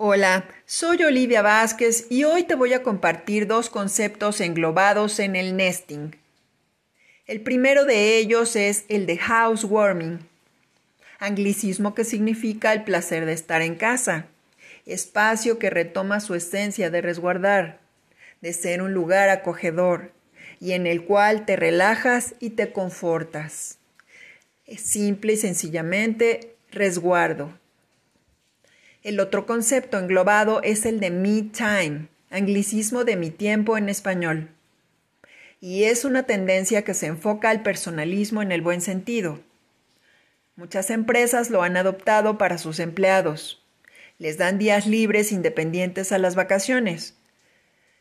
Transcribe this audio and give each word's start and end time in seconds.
Hola, 0.00 0.48
soy 0.64 1.02
Olivia 1.02 1.42
Vázquez 1.42 2.06
y 2.08 2.22
hoy 2.22 2.44
te 2.44 2.54
voy 2.54 2.72
a 2.72 2.84
compartir 2.84 3.48
dos 3.48 3.68
conceptos 3.68 4.40
englobados 4.40 5.18
en 5.18 5.34
el 5.34 5.56
nesting. 5.56 6.14
El 7.26 7.40
primero 7.40 7.84
de 7.84 8.16
ellos 8.16 8.54
es 8.54 8.84
el 8.88 9.06
de 9.06 9.18
housewarming, 9.18 10.20
anglicismo 11.18 11.96
que 11.96 12.04
significa 12.04 12.72
el 12.72 12.84
placer 12.84 13.26
de 13.26 13.32
estar 13.32 13.60
en 13.60 13.74
casa, 13.74 14.26
espacio 14.86 15.58
que 15.58 15.68
retoma 15.68 16.20
su 16.20 16.36
esencia 16.36 16.90
de 16.90 17.00
resguardar, 17.00 17.80
de 18.40 18.52
ser 18.52 18.82
un 18.82 18.94
lugar 18.94 19.30
acogedor 19.30 20.12
y 20.60 20.74
en 20.74 20.86
el 20.86 21.06
cual 21.06 21.44
te 21.44 21.56
relajas 21.56 22.36
y 22.38 22.50
te 22.50 22.70
confortas. 22.70 23.78
Simple 24.76 25.32
y 25.32 25.36
sencillamente 25.38 26.54
resguardo. 26.70 27.52
El 29.08 29.20
otro 29.20 29.46
concepto 29.46 29.98
englobado 29.98 30.60
es 30.62 30.84
el 30.84 31.00
de 31.00 31.10
me 31.10 31.40
time, 31.40 32.08
anglicismo 32.28 33.04
de 33.04 33.16
mi 33.16 33.30
tiempo 33.30 33.78
en 33.78 33.88
español. 33.88 34.50
Y 35.62 35.84
es 35.84 36.04
una 36.04 36.24
tendencia 36.24 36.82
que 36.84 36.92
se 36.92 37.06
enfoca 37.06 37.48
al 37.48 37.62
personalismo 37.62 38.42
en 38.42 38.52
el 38.52 38.60
buen 38.60 38.82
sentido. 38.82 39.40
Muchas 40.56 40.90
empresas 40.90 41.48
lo 41.48 41.62
han 41.62 41.78
adoptado 41.78 42.36
para 42.36 42.58
sus 42.58 42.80
empleados. 42.80 43.64
Les 44.18 44.36
dan 44.36 44.58
días 44.58 44.86
libres 44.86 45.32
independientes 45.32 46.12
a 46.12 46.18
las 46.18 46.34
vacaciones. 46.34 47.16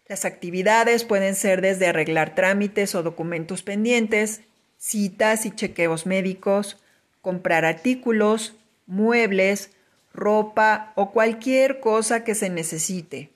Las 0.09 0.25
actividades 0.25 1.05
pueden 1.05 1.35
ser 1.35 1.61
desde 1.61 1.87
arreglar 1.87 2.35
trámites 2.35 2.95
o 2.95 3.01
documentos 3.01 3.63
pendientes, 3.63 4.41
citas 4.77 5.45
y 5.45 5.51
chequeos 5.51 6.05
médicos, 6.05 6.83
comprar 7.21 7.63
artículos, 7.63 8.57
muebles, 8.87 9.69
ropa 10.17 10.91
o 10.95 11.11
cualquier 11.11 11.79
cosa 11.79 12.23
que 12.23 12.35
se 12.35 12.49
necesite, 12.49 13.29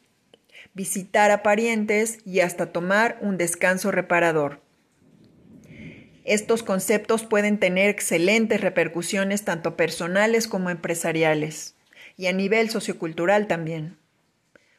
visitar 0.74 1.32
a 1.32 1.44
parientes 1.44 2.18
y 2.26 2.42
hasta 2.42 2.74
tomar 2.74 3.20
un 3.22 3.38
descanso 3.38 3.92
reparador. 3.92 4.60
Estos 6.26 6.64
conceptos 6.64 7.24
pueden 7.24 7.60
tener 7.60 7.90
excelentes 7.90 8.62
repercusiones 8.62 9.46
tanto 9.46 9.78
personales 9.78 10.48
como 10.48 10.70
empresariales 10.70 11.76
y 12.18 12.28
a 12.28 12.34
nivel 12.34 12.70
sociocultural 12.70 13.48
también, 13.48 13.98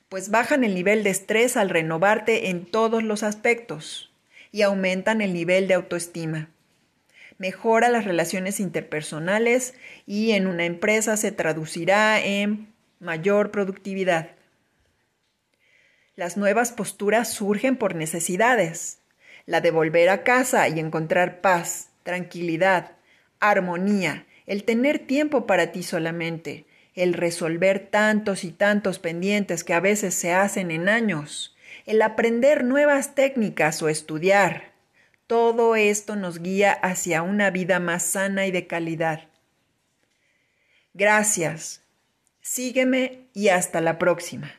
pues 0.09 0.31
bajan 0.31 0.65
el 0.65 0.75
nivel 0.75 1.05
de 1.05 1.11
estrés 1.11 1.57
al 1.57 1.71
renovarte 1.71 2.51
en 2.51 2.67
todos 2.67 3.03
los 3.03 3.23
aspectos 3.23 4.13
y 4.51 4.63
aumentan 4.63 5.21
el 5.21 5.33
nivel 5.33 5.69
de 5.69 5.75
autoestima 5.75 6.52
mejora 7.39 7.89
las 7.89 8.05
relaciones 8.05 8.61
interpersonales 8.61 9.75
y 10.07 10.33
en 10.33 10.47
una 10.47 10.65
empresa 10.65 11.17
se 11.17 11.33
traducirá 11.33 12.21
en 12.21 12.73
mayor 13.01 13.51
productividad. 13.51 14.31
Las 16.15 16.37
nuevas 16.37 16.73
posturas 16.73 17.33
surgen 17.33 17.77
por 17.77 17.95
necesidades. 17.95 18.99
La 19.47 19.61
de 19.61 19.71
volver 19.71 20.09
a 20.09 20.23
casa 20.23 20.69
y 20.69 20.79
encontrar 20.79 21.41
paz, 21.41 21.89
tranquilidad, 22.03 22.93
armonía, 23.41 24.27
el 24.47 24.65
tener 24.65 24.99
tiempo 25.01 25.47
para 25.47 25.73
ti 25.73 25.83
solamente, 25.83 26.67
el 26.95 27.15
resolver 27.15 27.89
tantos 27.89 28.45
y 28.45 28.53
tantos 28.53 28.99
pendientes 28.99 29.65
que 29.65 29.75
a 29.75 29.81
veces 29.81 30.15
se 30.15 30.33
hacen 30.33 30.71
en 30.71 30.89
años, 30.89 31.57
el 31.87 32.03
aprender 32.03 32.65
nuevas 32.65 33.15
técnicas 33.15 33.83
o 33.83 33.89
estudiar, 33.89 34.72
todo 35.33 35.77
esto 35.77 36.15
nos 36.15 36.41
guía 36.41 36.75
hacia 36.75 37.23
una 37.23 37.49
vida 37.49 37.81
más 37.81 38.03
sana 38.03 38.47
y 38.47 38.51
de 38.51 38.67
calidad. 38.67 39.31
Gracias. 40.93 41.81
Sígueme 42.43 43.31
y 43.33 43.49
hasta 43.49 43.81
la 43.81 43.99
próxima. 43.99 44.53